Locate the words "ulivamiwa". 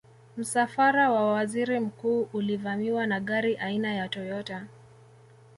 2.33-3.07